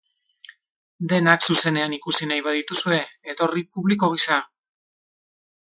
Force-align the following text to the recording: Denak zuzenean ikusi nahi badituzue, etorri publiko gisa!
Denak 1.11 1.45
zuzenean 1.49 1.93
ikusi 1.99 2.29
nahi 2.31 2.45
badituzue, 2.47 2.99
etorri 3.35 3.65
publiko 3.77 4.11
gisa! 4.15 4.43